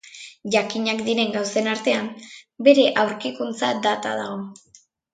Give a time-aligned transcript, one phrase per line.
[0.53, 2.09] Jakinak diren gauzen artean,
[2.71, 4.45] bere aurkikuntza data dago.